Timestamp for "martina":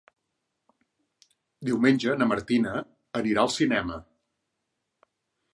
2.31-2.73